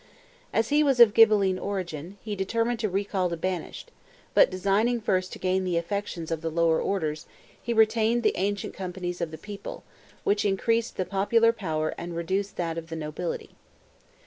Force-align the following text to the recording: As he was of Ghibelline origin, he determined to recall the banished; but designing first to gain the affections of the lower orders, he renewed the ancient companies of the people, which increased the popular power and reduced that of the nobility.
As 0.51 0.69
he 0.69 0.81
was 0.83 0.99
of 0.99 1.13
Ghibelline 1.13 1.59
origin, 1.59 2.17
he 2.23 2.35
determined 2.35 2.79
to 2.79 2.89
recall 2.89 3.29
the 3.29 3.37
banished; 3.37 3.91
but 4.33 4.49
designing 4.49 4.99
first 4.99 5.31
to 5.33 5.37
gain 5.37 5.63
the 5.63 5.77
affections 5.77 6.31
of 6.31 6.41
the 6.41 6.49
lower 6.49 6.81
orders, 6.81 7.27
he 7.61 7.71
renewed 7.71 8.23
the 8.23 8.33
ancient 8.35 8.73
companies 8.73 9.21
of 9.21 9.29
the 9.29 9.37
people, 9.37 9.83
which 10.23 10.43
increased 10.43 10.97
the 10.97 11.05
popular 11.05 11.53
power 11.53 11.93
and 11.99 12.15
reduced 12.15 12.57
that 12.57 12.79
of 12.79 12.87
the 12.89 12.95
nobility. 12.95 13.51